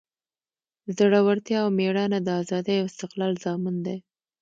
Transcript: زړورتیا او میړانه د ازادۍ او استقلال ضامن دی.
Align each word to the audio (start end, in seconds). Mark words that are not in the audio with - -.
زړورتیا 0.97 1.57
او 1.63 1.69
میړانه 1.77 2.19
د 2.23 2.29
ازادۍ 2.41 2.75
او 2.79 2.85
استقلال 2.91 3.33
ضامن 3.45 3.75
دی. 3.85 3.97